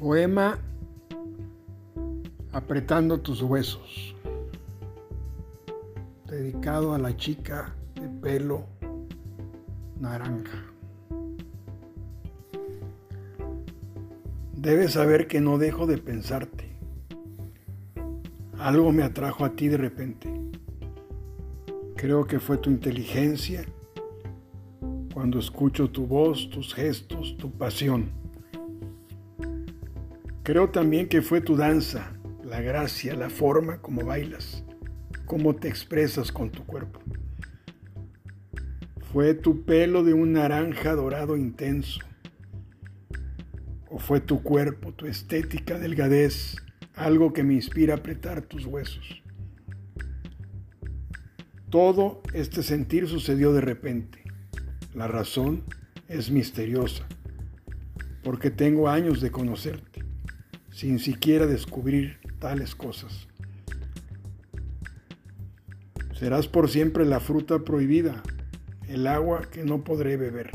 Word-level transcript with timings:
Poema 0.00 0.58
Apretando 2.52 3.20
tus 3.20 3.42
huesos, 3.42 4.16
dedicado 6.26 6.94
a 6.94 6.98
la 6.98 7.14
chica 7.16 7.76
de 7.94 8.08
pelo 8.08 8.64
naranja. 10.00 10.64
Debes 14.56 14.94
saber 14.94 15.28
que 15.28 15.40
no 15.40 15.58
dejo 15.58 15.86
de 15.86 15.98
pensarte. 15.98 16.64
Algo 18.58 18.90
me 18.92 19.02
atrajo 19.02 19.44
a 19.44 19.50
ti 19.50 19.68
de 19.68 19.76
repente. 19.76 20.32
Creo 21.94 22.26
que 22.26 22.40
fue 22.40 22.56
tu 22.56 22.70
inteligencia 22.70 23.66
cuando 25.12 25.38
escucho 25.38 25.90
tu 25.90 26.06
voz, 26.06 26.48
tus 26.48 26.74
gestos, 26.74 27.36
tu 27.36 27.50
pasión. 27.52 28.19
Creo 30.50 30.70
también 30.70 31.08
que 31.08 31.22
fue 31.22 31.40
tu 31.40 31.54
danza, 31.54 32.12
la 32.42 32.60
gracia, 32.60 33.14
la 33.14 33.30
forma 33.30 33.80
como 33.80 34.04
bailas, 34.04 34.64
cómo 35.24 35.54
te 35.54 35.68
expresas 35.68 36.32
con 36.32 36.50
tu 36.50 36.66
cuerpo. 36.66 36.98
Fue 39.12 39.34
tu 39.34 39.64
pelo 39.64 40.02
de 40.02 40.12
un 40.12 40.32
naranja 40.32 40.96
dorado 40.96 41.36
intenso. 41.36 42.00
O 43.90 44.00
fue 44.00 44.18
tu 44.18 44.42
cuerpo, 44.42 44.92
tu 44.92 45.06
estética, 45.06 45.78
delgadez, 45.78 46.56
algo 46.96 47.32
que 47.32 47.44
me 47.44 47.54
inspira 47.54 47.94
a 47.94 47.98
apretar 47.98 48.42
tus 48.42 48.66
huesos. 48.66 49.22
Todo 51.68 52.22
este 52.34 52.64
sentir 52.64 53.06
sucedió 53.06 53.52
de 53.52 53.60
repente. 53.60 54.24
La 54.94 55.06
razón 55.06 55.62
es 56.08 56.32
misteriosa, 56.32 57.06
porque 58.24 58.50
tengo 58.50 58.88
años 58.88 59.20
de 59.20 59.30
conocerte 59.30 59.99
sin 60.80 60.98
siquiera 60.98 61.46
descubrir 61.46 62.16
tales 62.38 62.74
cosas. 62.74 63.28
Serás 66.18 66.48
por 66.48 66.70
siempre 66.70 67.04
la 67.04 67.20
fruta 67.20 67.58
prohibida, 67.58 68.22
el 68.88 69.06
agua 69.06 69.42
que 69.52 69.62
no 69.62 69.84
podré 69.84 70.16
beber. 70.16 70.52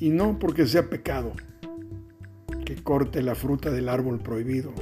Y 0.00 0.08
no 0.08 0.40
porque 0.40 0.66
sea 0.66 0.90
pecado 0.90 1.32
que 2.64 2.74
corte 2.82 3.22
la 3.22 3.36
fruta 3.36 3.70
del 3.70 3.88
árbol 3.88 4.18
prohibido. 4.18 4.74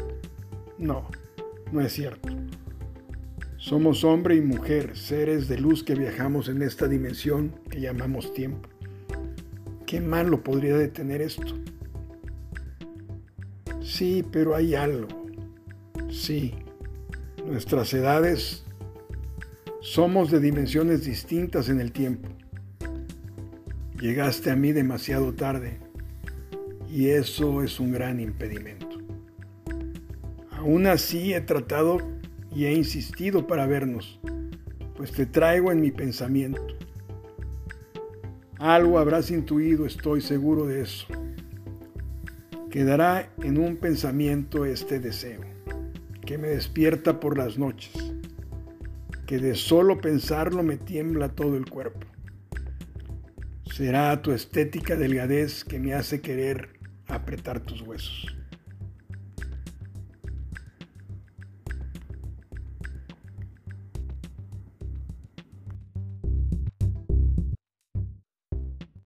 No, 0.79 1.07
no 1.73 1.83
es 1.83 1.93
cierto. 1.93 2.31
Somos 3.59 4.03
hombre 4.03 4.37
y 4.37 4.41
mujer, 4.41 4.97
seres 4.97 5.47
de 5.47 5.59
luz 5.59 5.85
que 5.85 5.95
viajamos 5.95 6.49
en 6.49 6.63
esta 6.63 6.89
dimensión 6.89 7.53
que 7.69 7.83
llamamos 7.83 8.33
tiempo. 8.33 8.67
¿Qué 9.85 10.01
malo 10.01 10.43
podría 10.43 10.79
detener 10.79 11.21
esto? 11.21 11.55
Sí, 13.87 14.25
pero 14.33 14.57
hay 14.57 14.75
algo. 14.75 15.07
Sí, 16.11 16.55
nuestras 17.47 17.95
edades 17.95 18.65
somos 19.81 20.33
de 20.33 20.41
dimensiones 20.41 21.05
distintas 21.05 21.69
en 21.69 21.81
el 21.81 21.93
tiempo. 21.93 22.29
Llegaste 24.01 24.51
a 24.51 24.57
mí 24.57 24.73
demasiado 24.73 25.35
tarde 25.35 25.79
y 26.91 27.11
eso 27.11 27.63
es 27.63 27.79
un 27.79 27.93
gran 27.93 28.19
impedimento. 28.19 28.99
Aún 30.51 30.89
así 30.89 31.33
he 31.33 31.41
tratado 31.41 31.99
y 32.53 32.65
he 32.65 32.73
insistido 32.73 33.47
para 33.47 33.67
vernos, 33.67 34.19
pues 34.97 35.13
te 35.13 35.27
traigo 35.27 35.71
en 35.71 35.81
mi 35.81 35.93
pensamiento. 35.93 36.61
Algo 38.59 38.99
habrás 38.99 39.31
intuido, 39.31 39.87
estoy 39.87 40.23
seguro 40.23 40.67
de 40.67 40.83
eso. 40.83 41.07
Quedará 42.77 43.33
en 43.43 43.57
un 43.57 43.79
pensamiento 43.79 44.67
este 44.67 45.01
deseo, 45.01 45.41
que 46.27 46.37
me 46.37 46.49
despierta 46.49 47.21
por 47.21 47.39
las 47.39 47.57
noches, 47.57 47.91
que 49.27 49.39
de 49.39 49.55
solo 49.55 49.99
pensarlo 49.99 50.63
me 50.63 50.77
tiembla 50.77 51.31
todo 51.31 51.57
el 51.57 51.71
cuerpo. 51.71 52.07
Será 53.65 54.21
tu 54.21 54.31
estética 54.31 54.95
delgadez 54.95 55.65
que 55.65 55.79
me 55.79 55.95
hace 55.95 56.21
querer 56.21 56.79
apretar 57.07 57.61
tus 57.61 57.81
huesos. 57.81 58.37